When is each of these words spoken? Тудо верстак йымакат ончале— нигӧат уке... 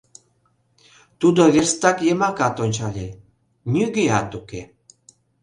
Тудо 1.19 1.41
верстак 1.53 1.97
йымакат 2.07 2.55
ончале— 2.63 3.07
нигӧат 3.73 4.29
уке... 4.39 4.61